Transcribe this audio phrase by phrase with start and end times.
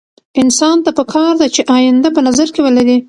[0.41, 2.97] انسان ته پکار ده چې اينده په نظر کې ولري.